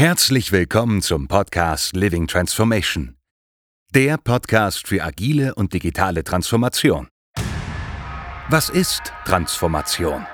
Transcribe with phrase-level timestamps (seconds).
[0.00, 3.16] Herzlich willkommen zum Podcast Living Transformation.
[3.92, 7.08] Der Podcast für agile und digitale Transformation.
[8.48, 10.24] Was ist Transformation?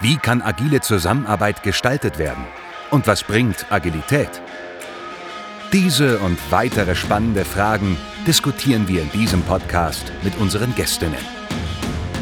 [0.00, 2.46] Wie kann agile Zusammenarbeit gestaltet werden?
[2.90, 4.40] Und was bringt Agilität?
[5.74, 11.41] Diese und weitere spannende Fragen diskutieren wir in diesem Podcast mit unseren Gästinnen.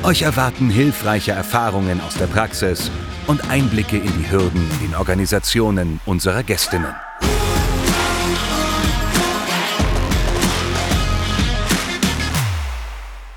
[0.02, 2.90] Euch erwarten hilfreiche Erfahrungen aus der Praxis
[3.26, 6.94] und Einblicke in die Hürden in Organisationen unserer Gästinnen.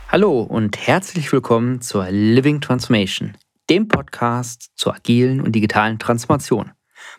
[0.08, 3.38] Hallo und herzlich willkommen zur Living Transformation,
[3.70, 6.72] dem Podcast zur agilen und digitalen Transformation.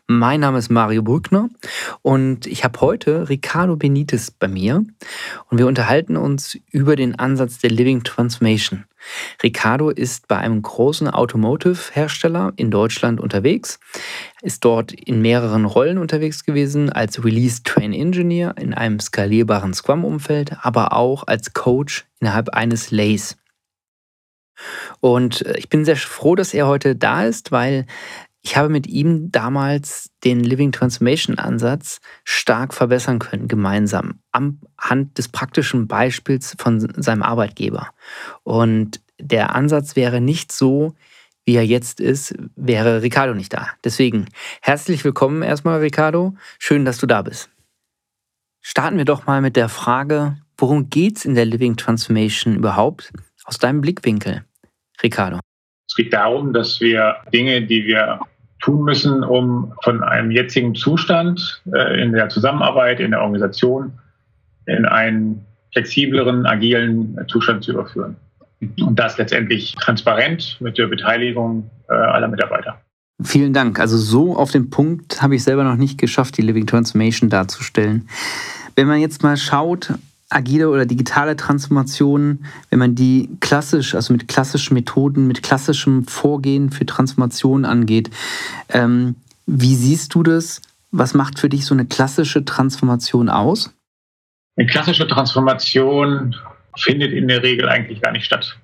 [0.07, 1.49] Mein Name ist Mario Brückner
[2.03, 4.85] und ich habe heute Ricardo Benitez bei mir
[5.49, 8.85] und wir unterhalten uns über den Ansatz der Living Transformation.
[9.43, 13.81] Ricardo ist bei einem großen Automotive-Hersteller in Deutschland unterwegs,
[14.43, 20.59] ist dort in mehreren Rollen unterwegs gewesen, als Release Train Engineer in einem skalierbaren Scrum-Umfeld,
[20.61, 23.39] aber auch als Coach innerhalb eines Lays.
[25.01, 27.87] Und äh, ich bin sehr froh, dass er heute da ist, weil
[28.45, 35.17] ich habe mit ihm damals den Living Transformation Ansatz stark verbessern können, gemeinsam, am Hand
[35.17, 37.89] des praktischen Beispiels von seinem Arbeitgeber.
[38.43, 40.95] Und der Ansatz wäre nicht so,
[41.47, 43.71] wie er jetzt ist, wäre Ricardo nicht da.
[43.83, 44.27] Deswegen
[44.61, 46.35] herzlich willkommen erstmal, Ricardo.
[46.59, 47.49] Schön, dass du da bist.
[48.61, 53.11] Starten wir doch mal mit der Frage, worum geht es in der Living Transformation überhaupt
[53.45, 54.45] aus deinem Blickwinkel,
[55.03, 55.41] Ricardo?
[55.89, 58.21] Es geht darum, dass wir Dinge, die wir
[58.65, 63.93] tun müssen, um von einem jetzigen Zustand äh, in der Zusammenarbeit, in der Organisation,
[64.65, 68.17] in einen flexibleren, agilen Zustand zu überführen.
[68.81, 72.81] Und das letztendlich transparent mit der Beteiligung äh, aller Mitarbeiter.
[73.23, 73.79] Vielen Dank.
[73.79, 78.09] Also so auf den Punkt habe ich selber noch nicht geschafft, die Living Transformation darzustellen.
[78.77, 79.93] Wenn man jetzt mal schaut,
[80.35, 86.71] agile oder digitale Transformationen, wenn man die klassisch, also mit klassischen Methoden, mit klassischem Vorgehen
[86.71, 88.11] für Transformation angeht,
[88.71, 90.63] ähm, wie siehst du das?
[90.91, 93.75] Was macht für dich so eine klassische Transformation aus?
[94.57, 96.35] Eine klassische Transformation
[96.77, 98.57] findet in der Regel eigentlich gar nicht statt,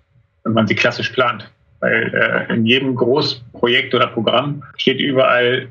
[0.45, 1.51] wenn man sie klassisch plant.
[1.81, 5.69] Weil äh, in jedem Großprojekt oder Programm steht überall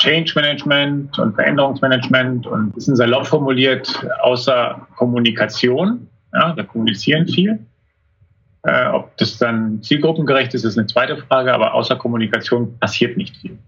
[0.00, 6.08] Change Management und Veränderungsmanagement und ist salopp formuliert außer Kommunikation.
[6.32, 7.58] Ja, wir kommunizieren viel.
[8.62, 13.36] Äh, ob das dann zielgruppengerecht ist, ist eine zweite Frage, aber außer Kommunikation passiert nicht
[13.36, 13.58] viel.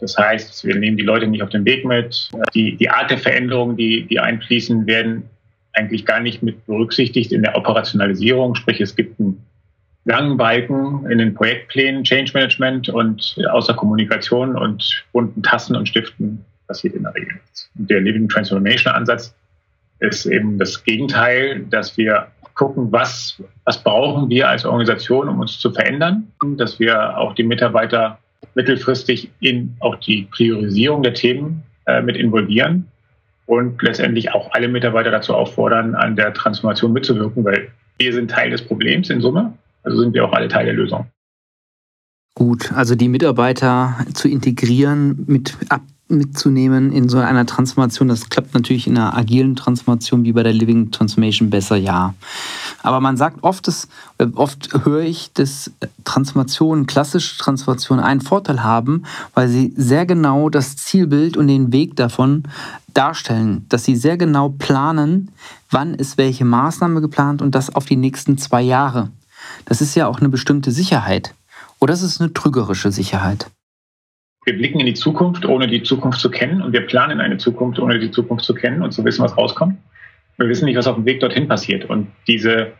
[0.00, 2.30] Das heißt, wir nehmen die Leute nicht auf den Weg mit.
[2.54, 5.28] Die, die Art der Veränderungen, die, die einfließen, werden
[5.74, 8.54] eigentlich gar nicht mit berücksichtigt in der Operationalisierung.
[8.54, 9.44] Sprich, es gibt einen
[10.04, 16.44] langen Balken in den Projektplänen, Change Management und außer Kommunikation und bunten Tassen und Stiften
[16.66, 17.70] passiert in der Regel nichts.
[17.74, 19.34] Der Living Transformation Ansatz
[20.00, 25.58] ist eben das Gegenteil, dass wir gucken, was, was brauchen wir als Organisation, um uns
[25.58, 28.18] zu verändern, dass wir auch die Mitarbeiter
[28.54, 32.86] mittelfristig in auch die Priorisierung der Themen äh, mit involvieren
[33.46, 38.50] und letztendlich auch alle Mitarbeiter dazu auffordern, an der Transformation mitzuwirken, weil wir sind Teil
[38.50, 39.52] des Problems in Summe,
[39.84, 41.06] also sind wir auch alle Teil der Lösung.
[42.34, 48.54] Gut, also die Mitarbeiter zu integrieren, mit ab, mitzunehmen in so einer Transformation, das klappt
[48.54, 52.14] natürlich in einer agilen Transformation wie bei der Living Transformation besser, ja.
[52.82, 55.70] Aber man sagt oft, dass, äh, oft höre ich, dass
[56.04, 61.96] Transformationen, klassische Transformationen einen Vorteil haben, weil sie sehr genau das Zielbild und den Weg
[61.96, 62.42] davon
[62.92, 65.30] darstellen, dass sie sehr genau planen,
[65.70, 69.10] wann ist welche Maßnahme geplant und das auf die nächsten zwei Jahre.
[69.64, 71.34] Das ist ja auch eine bestimmte Sicherheit.
[71.80, 73.50] Oder ist es eine trügerische Sicherheit?
[74.44, 76.62] Wir blicken in die Zukunft, ohne die Zukunft zu kennen.
[76.62, 79.78] Und wir planen eine Zukunft, ohne die Zukunft zu kennen und zu wissen, was rauskommt.
[80.36, 81.88] Wir wissen nicht, was auf dem Weg dorthin passiert.
[81.88, 82.72] Und diese,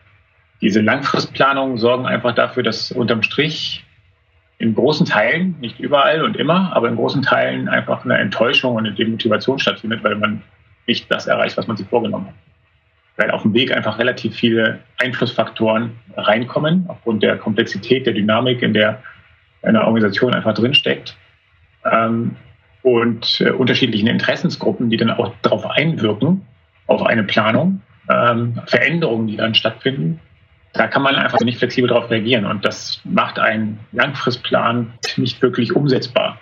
[0.61, 3.85] diese Langfristplanungen sorgen einfach dafür, dass unterm Strich
[4.59, 8.87] in großen Teilen, nicht überall und immer, aber in großen Teilen einfach eine Enttäuschung und
[8.87, 10.43] eine Demotivation stattfindet, weil man
[10.87, 12.35] nicht das erreicht, was man sich vorgenommen hat.
[13.17, 18.75] Weil auf dem Weg einfach relativ viele Einflussfaktoren reinkommen, aufgrund der Komplexität, der Dynamik, in
[18.75, 19.03] der
[19.63, 21.17] eine Organisation einfach drinsteckt.
[21.91, 22.37] Ähm,
[22.83, 26.43] und äh, unterschiedlichen Interessensgruppen, die dann auch darauf einwirken,
[26.87, 27.81] auf eine Planung,
[28.11, 30.21] ähm, Veränderungen, die dann stattfinden,
[30.75, 32.45] da kann man einfach nicht flexibel darauf reagieren.
[32.45, 36.39] Und das macht einen Langfristplan nicht wirklich umsetzbar.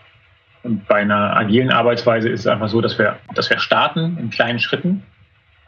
[0.63, 4.31] Und bei einer agilen Arbeitsweise ist es einfach so, dass wir, dass wir starten in
[4.31, 5.03] kleinen Schritten,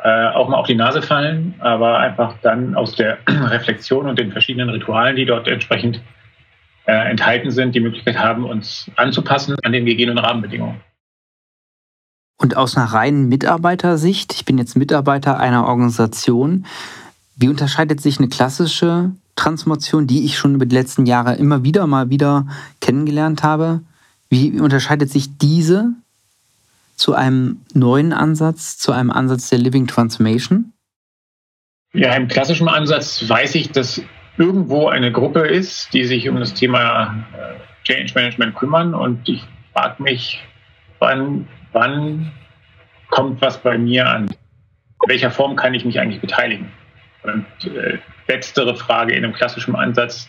[0.04, 4.32] äh, auch mal auf die Nase fallen, aber einfach dann aus der Reflexion und den
[4.32, 5.98] verschiedenen Ritualen, die dort entsprechend
[6.84, 10.80] äh, enthalten sind, die Möglichkeit haben, uns anzupassen an den gegebenen Rahmenbedingungen.
[12.36, 16.66] Und aus einer reinen Mitarbeitersicht, ich bin jetzt Mitarbeiter einer Organisation,
[17.36, 21.86] wie unterscheidet sich eine klassische Transformation, die ich schon über die letzten Jahre immer wieder
[21.86, 22.46] mal wieder
[22.82, 23.80] kennengelernt habe,
[24.28, 25.94] wie unterscheidet sich diese
[26.96, 30.72] zu einem neuen Ansatz, zu einem Ansatz der Living Transformation?
[31.92, 34.02] Ja, im klassischen Ansatz weiß ich, dass
[34.36, 39.44] irgendwo eine Gruppe ist, die sich um das Thema äh, Change Management kümmern und ich
[39.72, 40.42] frage mich,
[40.98, 42.32] wann, wann
[43.10, 44.28] kommt was bei mir an?
[44.28, 46.72] In welcher Form kann ich mich eigentlich beteiligen?
[47.22, 50.28] Und äh, letztere Frage in einem klassischen Ansatz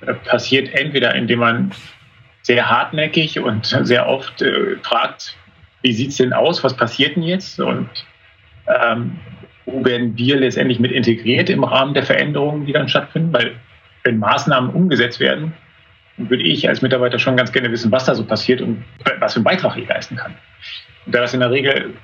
[0.00, 1.72] äh, passiert entweder, indem man
[2.42, 5.36] sehr hartnäckig und sehr oft äh, fragt,
[5.86, 7.88] wie sieht es denn aus, was passiert denn jetzt und
[8.66, 9.20] ähm,
[9.66, 13.52] wo werden wir letztendlich mit integriert im Rahmen der Veränderungen, die dann stattfinden, weil
[14.02, 15.52] wenn Maßnahmen umgesetzt werden,
[16.16, 18.82] würde ich als Mitarbeiter schon ganz gerne wissen, was da so passiert und
[19.20, 20.34] was für einen Beitrag ich leisten kann.
[21.04, 21.94] Und da das in der Regel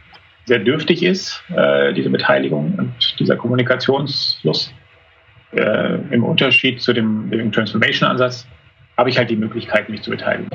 [0.45, 4.73] sehr dürftig ist, äh, diese Beteiligung und dieser Kommunikationsfluss,
[5.57, 8.47] äh, im Unterschied zu dem, dem Transformation-Ansatz,
[8.97, 10.51] habe ich halt die Möglichkeit, mich zu beteiligen.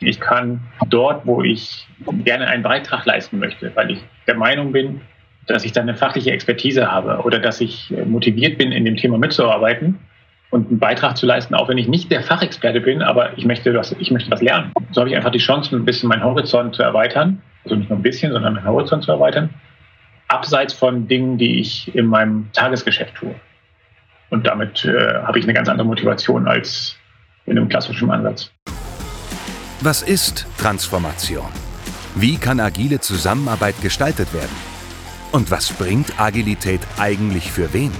[0.00, 1.86] Ich kann dort, wo ich
[2.24, 5.00] gerne einen Beitrag leisten möchte, weil ich der Meinung bin,
[5.46, 9.16] dass ich dann eine fachliche Expertise habe oder dass ich motiviert bin, in dem Thema
[9.16, 9.98] mitzuarbeiten
[10.50, 13.74] und einen Beitrag zu leisten, auch wenn ich nicht der Fachexperte bin, aber ich möchte
[13.74, 14.72] was, ich möchte was lernen.
[14.92, 17.42] So habe ich einfach die Chance, ein bisschen meinen Horizont zu erweitern.
[17.64, 19.50] Also nicht nur ein bisschen, sondern meinen Horizont zu erweitern.
[20.28, 23.34] Abseits von Dingen, die ich in meinem Tagesgeschäft tue.
[24.30, 26.96] Und damit äh, habe ich eine ganz andere Motivation als
[27.46, 28.52] in einem klassischen Ansatz.
[29.86, 31.46] Was ist Transformation?
[32.16, 34.56] Wie kann agile Zusammenarbeit gestaltet werden?
[35.30, 37.92] Und was bringt Agilität eigentlich für wen?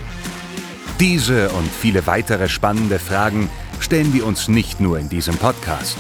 [0.99, 3.49] Diese und viele weitere spannende Fragen
[3.79, 5.97] stellen wir uns nicht nur in diesem Podcast.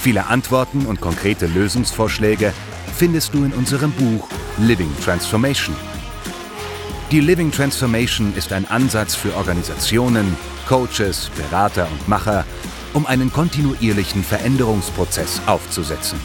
[0.00, 2.52] Viele Antworten und konkrete Lösungsvorschläge
[2.96, 4.28] findest du in unserem Buch
[4.58, 5.74] Living Transformation.
[7.10, 10.36] Die Living Transformation ist ein Ansatz für Organisationen,
[10.68, 12.44] Coaches, Berater und Macher,
[12.94, 16.18] um einen kontinuierlichen Veränderungsprozess aufzusetzen.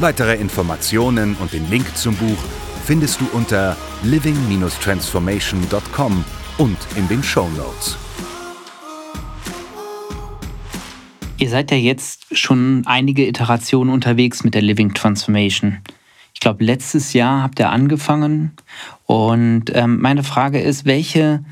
[0.00, 2.38] Weitere Informationen und den Link zum Buch
[2.84, 6.24] findest du unter living-transformation.com
[6.58, 7.96] und in den Show Notes.
[11.40, 15.78] Ihr seid ja jetzt schon einige Iterationen unterwegs mit der Living Transformation.
[16.34, 18.52] Ich glaube, letztes Jahr habt ihr angefangen.
[19.06, 21.44] Und ähm, meine Frage ist, welche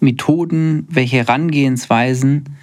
[0.00, 2.57] Methoden, welche Herangehensweisen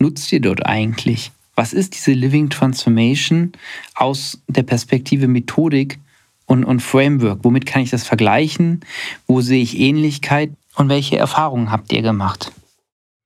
[0.00, 1.30] nutzt ihr dort eigentlich?
[1.54, 3.52] Was ist diese Living Transformation
[3.94, 5.98] aus der Perspektive Methodik
[6.46, 7.40] und, und Framework?
[7.42, 8.80] Womit kann ich das vergleichen?
[9.26, 10.50] Wo sehe ich Ähnlichkeit?
[10.76, 12.52] Und welche Erfahrungen habt ihr gemacht?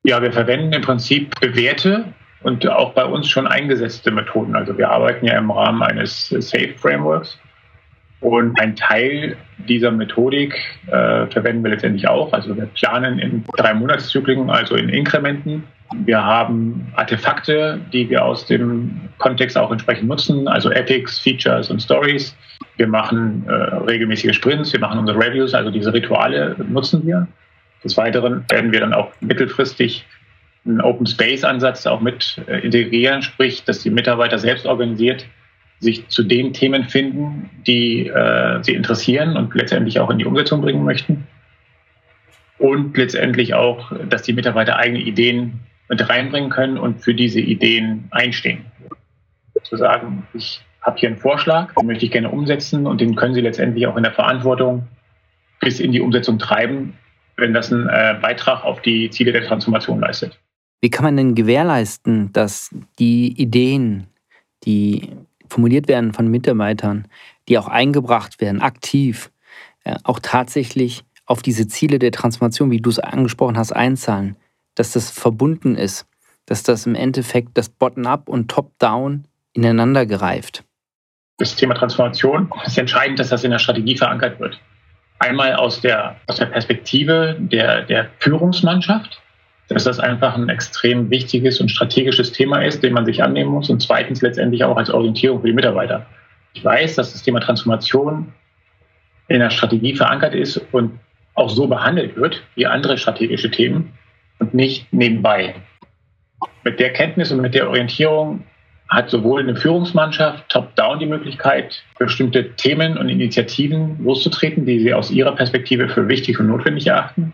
[0.02, 2.12] Ja, wir verwenden im Prinzip bewährte
[2.42, 4.56] und auch bei uns schon eingesetzte Methoden.
[4.56, 7.38] Also wir arbeiten ja im Rahmen eines Safe Frameworks
[8.24, 9.36] und ein Teil
[9.68, 10.54] dieser Methodik
[10.86, 12.32] äh, verwenden wir letztendlich auch.
[12.32, 15.64] Also wir planen in drei Monatszyklen, also in Inkrementen.
[15.92, 21.80] Wir haben Artefakte, die wir aus dem Kontext auch entsprechend nutzen, also Epics, Features und
[21.80, 22.36] Stories.
[22.76, 27.28] Wir machen äh, regelmäßige Sprints, wir machen unsere Reviews, also diese Rituale nutzen wir.
[27.84, 30.04] Des Weiteren werden wir dann auch mittelfristig
[30.66, 35.26] einen Open Space Ansatz auch mit äh, integrieren, sprich, dass die Mitarbeiter selbst organisiert
[35.80, 40.62] sich zu den Themen finden, die äh, sie interessieren und letztendlich auch in die Umsetzung
[40.62, 41.26] bringen möchten.
[42.58, 48.08] Und letztendlich auch, dass die Mitarbeiter eigene Ideen mit reinbringen können und für diese Ideen
[48.10, 48.64] einstehen.
[49.62, 53.34] Zu sagen, ich habe hier einen Vorschlag, den möchte ich gerne umsetzen und den können
[53.34, 54.86] Sie letztendlich auch in der Verantwortung
[55.60, 56.98] bis in die Umsetzung treiben,
[57.36, 60.38] wenn das einen äh, Beitrag auf die Ziele der Transformation leistet.
[60.80, 64.08] Wie kann man denn gewährleisten, dass die Ideen,
[64.64, 65.08] die
[65.48, 67.08] formuliert werden von Mitarbeitern,
[67.48, 69.30] die auch eingebracht werden, aktiv,
[69.84, 74.36] äh, auch tatsächlich auf diese Ziele der Transformation, wie du es angesprochen hast, einzahlen,
[74.74, 76.06] dass das verbunden ist,
[76.46, 80.64] dass das im Endeffekt das Bottom-up und Top-down ineinander greift.
[81.38, 84.60] Das Thema Transformation ist entscheidend, dass das in der Strategie verankert wird.
[85.18, 89.20] Einmal aus der, aus der Perspektive der, der Führungsmannschaft,
[89.68, 93.70] dass das einfach ein extrem wichtiges und strategisches Thema ist, dem man sich annehmen muss
[93.70, 96.06] und zweitens letztendlich auch als Orientierung für die Mitarbeiter.
[96.52, 98.32] Ich weiß, dass das Thema Transformation
[99.28, 100.98] in der Strategie verankert ist und
[101.34, 103.92] auch so behandelt wird wie andere strategische Themen
[104.38, 105.54] und nicht nebenbei.
[106.64, 108.44] Mit der Kenntnis und mit der Orientierung
[108.88, 115.10] hat sowohl eine Führungsmannschaft top-down die Möglichkeit, bestimmte Themen und Initiativen loszutreten, die sie aus
[115.10, 117.32] ihrer Perspektive für wichtig und notwendig erachten,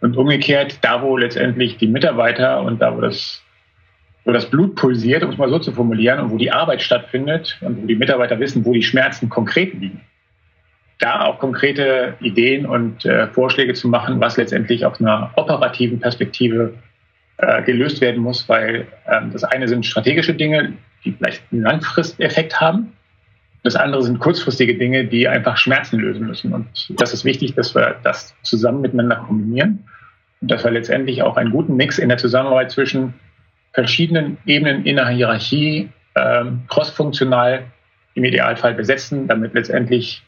[0.00, 3.42] und umgekehrt, da wo letztendlich die Mitarbeiter und da wo das
[4.24, 7.58] wo das Blut pulsiert, um es mal so zu formulieren, und wo die Arbeit stattfindet
[7.62, 10.02] und wo die Mitarbeiter wissen, wo die Schmerzen konkret liegen.
[11.00, 16.74] Da auch konkrete Ideen und äh, Vorschläge zu machen, was letztendlich aus einer operativen Perspektive
[17.38, 22.60] äh, gelöst werden muss, weil ähm, das eine sind strategische Dinge, die vielleicht einen Langfristeffekt
[22.60, 22.92] haben.
[23.62, 26.52] Das andere sind kurzfristige Dinge, die einfach Schmerzen lösen müssen.
[26.52, 26.68] Und
[27.00, 29.84] das ist wichtig, dass wir das zusammen miteinander kombinieren
[30.40, 33.14] und dass wir letztendlich auch einen guten Mix in der Zusammenarbeit zwischen
[33.72, 37.64] verschiedenen Ebenen in der Hierarchie ähm, crossfunktional
[38.14, 40.22] im Idealfall besetzen, damit letztendlich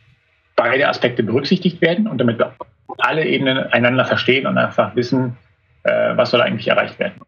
[0.56, 2.54] beide Aspekte berücksichtigt werden und damit wir
[2.98, 5.36] alle Ebenen einander verstehen und einfach wissen,
[5.84, 7.20] äh, was soll eigentlich erreicht werden.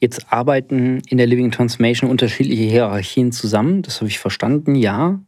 [0.00, 3.82] Jetzt arbeiten in der Living Transformation unterschiedliche Hierarchien zusammen.
[3.82, 5.18] Das habe ich verstanden, ja.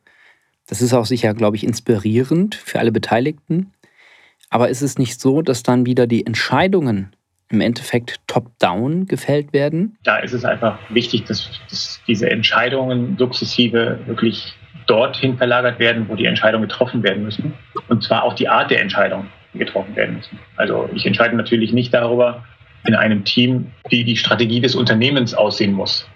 [0.69, 3.73] Das ist auch sicher, glaube ich, inspirierend für alle Beteiligten.
[4.49, 7.17] Aber ist es nicht so, dass dann wieder die Entscheidungen
[7.49, 9.99] im Endeffekt top-down gefällt werden?
[10.05, 14.55] Da ist es einfach wichtig, dass, dass diese Entscheidungen sukzessive wirklich
[14.87, 17.55] dorthin verlagert werden, wo die Entscheidungen getroffen werden müssen.
[17.89, 20.39] Und zwar auch die Art der Entscheidung, die getroffen werden müssen.
[20.57, 22.45] Also ich entscheide natürlich nicht darüber,
[22.87, 26.09] in einem Team, wie die Strategie des Unternehmens aussehen muss.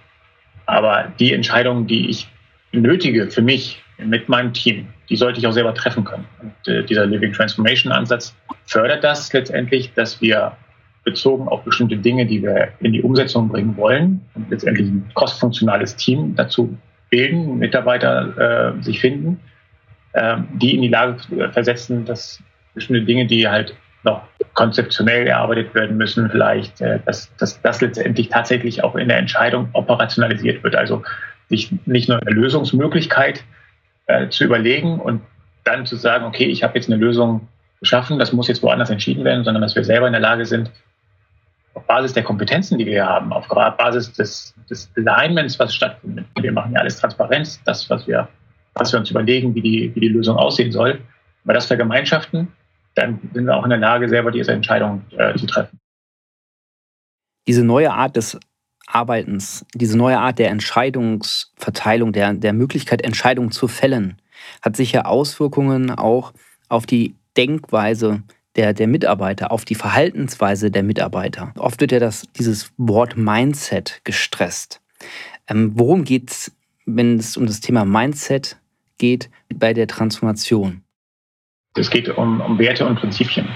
[0.66, 2.26] Aber die Entscheidungen, die ich
[2.73, 6.25] nötige für mich mit meinem Team, die sollte ich auch selber treffen können.
[6.40, 8.35] Und äh, dieser Living Transformation Ansatz
[8.66, 10.56] fördert das letztendlich, dass wir
[11.04, 15.97] bezogen auf bestimmte Dinge, die wir in die Umsetzung bringen wollen und letztendlich ein kostfunktionales
[15.97, 16.76] Team dazu
[17.14, 19.38] bilden, Mitarbeiter äh, sich finden,
[20.14, 21.16] äh, die in die Lage
[21.52, 22.42] versetzen, dass
[22.75, 24.23] bestimmte Dinge, die halt noch
[24.54, 29.68] konzeptionell erarbeitet werden müssen, vielleicht, äh, dass, dass das letztendlich tatsächlich auch in der Entscheidung
[29.75, 30.75] operationalisiert wird.
[30.75, 31.04] Also
[31.49, 33.44] sich nicht nur eine Lösungsmöglichkeit
[34.06, 35.23] äh, zu überlegen und
[35.62, 37.47] dann zu sagen, okay, ich habe jetzt eine Lösung
[37.78, 40.73] geschaffen, das muss jetzt woanders entschieden werden, sondern dass wir selber in der Lage sind,
[41.75, 46.26] auf Basis der Kompetenzen, die wir haben, auf Basis des, des Alignments, was stattfindet.
[46.40, 48.28] Wir machen ja alles Transparenz, das, was wir,
[48.75, 50.93] was wir uns überlegen, wie die, wie die Lösung aussehen soll.
[50.93, 52.49] Wenn wir das vergemeinschaften,
[52.95, 55.78] dann sind wir auch in der Lage, selber diese Entscheidung äh, zu treffen.
[57.47, 58.38] Diese neue Art des
[58.87, 64.21] Arbeitens, diese neue Art der Entscheidungsverteilung, der, der Möglichkeit, Entscheidungen zu fällen,
[64.62, 66.33] hat sicher Auswirkungen auch
[66.69, 68.23] auf die Denkweise
[68.56, 71.52] der, der Mitarbeiter, auf die Verhaltensweise der Mitarbeiter.
[71.58, 74.80] Oft wird ja das, dieses Wort Mindset gestresst.
[75.49, 76.56] Ähm, worum geht es,
[76.87, 78.56] wenn es um das Thema Mindset
[78.99, 80.82] geht, bei der Transformation?
[81.76, 83.49] Es geht um, um Werte und Prinzipien.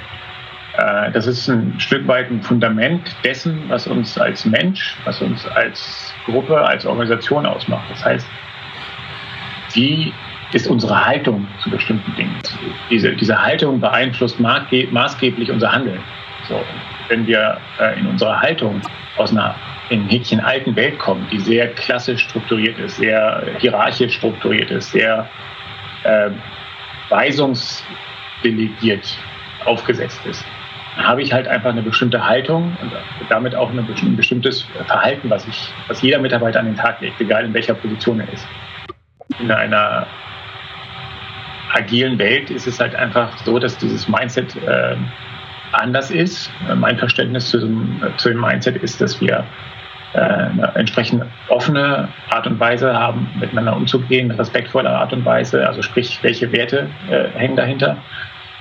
[0.77, 5.47] Äh, das ist ein Stück weit ein Fundament dessen, was uns als Mensch, was uns
[5.47, 7.89] als Gruppe, als Organisation ausmacht.
[7.91, 8.27] Das heißt,
[9.75, 10.13] wie
[10.53, 12.37] ist unsere Haltung zu bestimmten Dingen?
[12.91, 16.01] Diese, diese Haltung beeinflusst maßgeblich unser Handeln.
[16.49, 16.61] So,
[17.09, 18.81] wenn wir äh, in unserer Haltung
[19.17, 19.55] aus einer
[19.91, 25.29] in Häkchen alten Welt kommen, die sehr klassisch strukturiert ist, sehr hierarchisch strukturiert ist, sehr
[26.05, 26.31] äh,
[27.09, 27.83] weisungs
[28.45, 29.19] delegiert
[29.65, 30.45] aufgesetzt ist,
[30.97, 32.93] dann habe ich halt einfach eine bestimmte Haltung und
[33.31, 37.45] damit auch ein bestimmtes Verhalten, was, ich, was jeder Mitarbeiter an den Tag legt, egal
[37.45, 38.47] in welcher Position er ist.
[39.39, 40.07] In einer
[41.75, 44.97] agilen Welt ist es halt einfach so, dass dieses Mindset äh,
[45.73, 46.51] anders ist.
[46.77, 49.45] Mein Verständnis zu dem, zu dem Mindset ist, dass wir
[50.15, 55.83] äh, eine entsprechend offene Art und Weise haben, miteinander umzugehen, respektvolle Art und Weise, also
[55.83, 57.99] sprich, welche Werte äh, hängen dahinter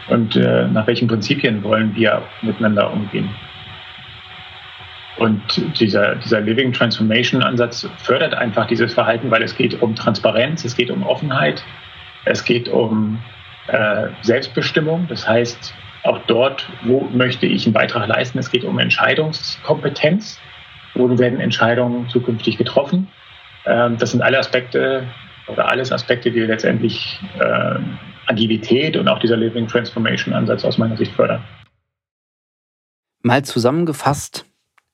[0.09, 3.29] und äh, nach welchen Prinzipien wollen wir miteinander umgehen.
[5.17, 5.41] Und
[5.79, 10.75] dieser, dieser Living Transformation Ansatz fördert einfach dieses Verhalten, weil es geht um Transparenz, es
[10.75, 11.63] geht um Offenheit,
[12.27, 13.19] es geht um
[13.67, 15.07] äh, Selbstbestimmung.
[15.07, 20.39] Das heißt, auch dort, wo möchte ich einen Beitrag leisten, es geht um Entscheidungskompetenz
[20.97, 23.07] wo werden Entscheidungen zukünftig getroffen.
[23.65, 25.07] Ähm, das sind alle Aspekte
[25.47, 27.79] oder alles Aspekte, die letztendlich äh,
[28.25, 31.43] Agilität und auch dieser Living Transformation Ansatz aus meiner Sicht fördern.
[33.21, 34.45] Mal zusammengefasst,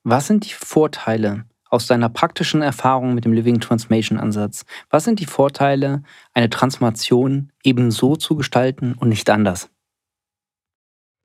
[0.04, 4.64] was sind die Vorteile aus deiner praktischen Erfahrung mit dem Living Transformation Ansatz?
[4.92, 6.04] Was sind die Vorteile,
[6.34, 9.72] eine Transformation eben so zu gestalten und nicht anders?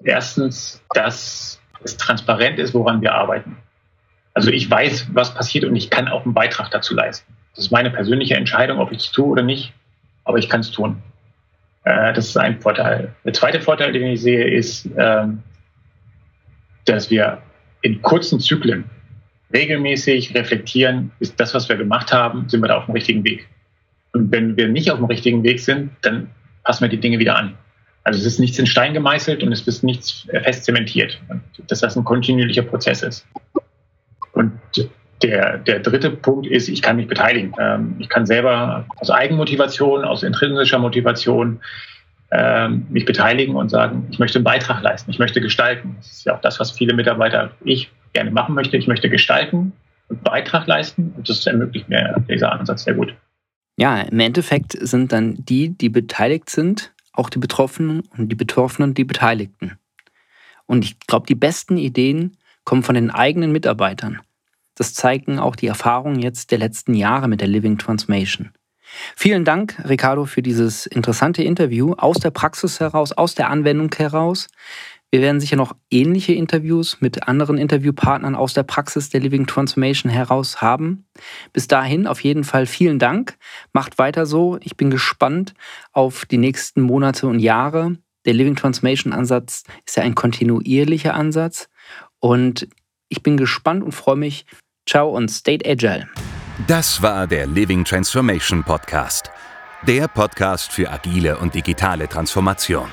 [0.03, 3.59] Erstens, dass es transparent ist, woran wir arbeiten.
[4.33, 7.37] Also ich weiß, was passiert und ich kann auch einen Beitrag dazu leisten.
[7.55, 9.75] Das ist meine persönliche Entscheidung, ob ich es tue oder nicht,
[10.25, 11.03] aber ich kann es tun.
[11.85, 13.15] Äh, das ist ein Vorteil.
[13.25, 15.43] Der zweite Vorteil, den ich sehe, ist, ähm,
[16.87, 17.43] dass wir
[17.83, 18.89] in kurzen Zyklen
[19.53, 23.49] regelmäßig reflektieren, ist das, was wir gemacht haben, sind wir da auf dem richtigen Weg.
[24.13, 26.31] Und wenn wir nicht auf dem richtigen Weg sind, dann
[26.65, 27.55] passen wir die Dinge wieder an.
[28.05, 31.21] Also es ist nichts in Stein gemeißelt und es ist nichts fest zementiert.
[31.67, 33.27] dass das ein kontinuierlicher Prozess ist.
[34.33, 34.53] Und
[35.23, 37.53] der, der dritte Punkt ist, ich kann mich beteiligen.
[37.59, 41.61] Ähm, ich kann selber aus Eigenmotivation, aus intrinsischer Motivation
[42.31, 45.97] ähm, mich beteiligen und sagen, ich möchte einen Beitrag leisten, ich möchte gestalten.
[45.99, 48.77] Das ist ja auch das, was viele Mitarbeiter, ich gerne machen möchte.
[48.77, 49.73] Ich möchte gestalten
[50.09, 53.15] und Beitrag leisten und das ermöglicht mir dieser Ansatz sehr gut.
[53.77, 58.95] Ja, im Endeffekt sind dann die, die beteiligt sind, auch die Betroffenen und die Betroffenen
[58.95, 59.79] die Beteiligten.
[60.67, 64.21] Und ich glaube, die besten Ideen kommen von den eigenen Mitarbeitern.
[64.75, 68.51] Das zeigen auch die Erfahrungen jetzt der letzten Jahre mit der Living Transformation.
[69.15, 74.49] Vielen Dank, Ricardo, für dieses interessante Interview aus der Praxis heraus, aus der Anwendung heraus.
[75.11, 80.13] Wir werden sicher noch ähnliche Interviews mit anderen Interviewpartnern aus der Praxis der Living Transformation
[80.13, 81.07] heraus haben.
[81.55, 83.39] Bis dahin auf jeden Fall vielen Dank.
[83.73, 84.59] Macht weiter so.
[84.63, 85.55] Ich bin gespannt
[85.93, 87.97] auf die nächsten Monate und Jahre.
[88.27, 91.71] Der Living Transformation Ansatz ist ja ein kontinuierlicher Ansatz
[92.21, 92.69] und
[93.09, 94.45] ich bin gespannt und freue mich,
[94.89, 96.09] Ciao und stay agile.
[96.67, 99.31] Das war der Living Transformation Podcast.
[99.87, 102.89] Der Podcast für agile und digitale Transformation.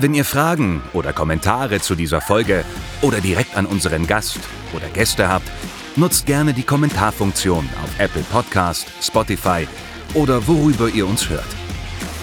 [0.00, 2.64] Wenn ihr Fragen oder Kommentare zu dieser Folge
[3.02, 4.38] oder direkt an unseren Gast
[4.72, 5.50] oder Gäste habt,
[5.96, 9.66] nutzt gerne die Kommentarfunktion auf Apple Podcast, Spotify
[10.14, 11.48] oder worüber ihr uns hört.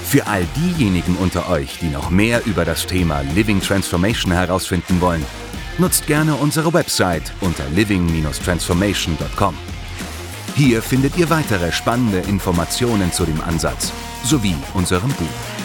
[0.05, 5.25] Für all diejenigen unter euch, die noch mehr über das Thema Living Transformation herausfinden wollen,
[5.77, 9.57] nutzt gerne unsere Website unter living-transformation.com.
[10.55, 13.91] Hier findet ihr weitere spannende Informationen zu dem Ansatz
[14.23, 15.64] sowie unserem Buch.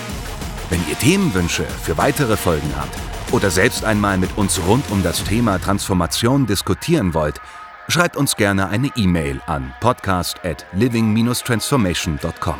[0.71, 2.97] Wenn ihr Themenwünsche für weitere Folgen habt
[3.33, 7.41] oder selbst einmal mit uns rund um das Thema Transformation diskutieren wollt,
[7.89, 12.55] schreibt uns gerne eine E-Mail an podcast at living-transformation.com.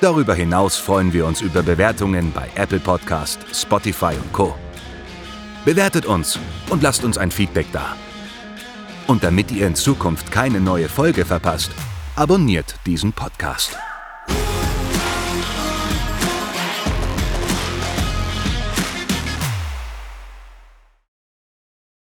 [0.00, 4.56] Darüber hinaus freuen wir uns über Bewertungen bei Apple Podcast, Spotify und Co.
[5.66, 6.38] Bewertet uns
[6.70, 7.96] und lasst uns ein Feedback da.
[9.06, 11.70] Und damit ihr in Zukunft keine neue Folge verpasst,
[12.16, 13.76] abonniert diesen Podcast.